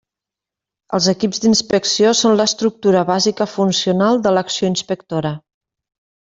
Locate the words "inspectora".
4.75-5.37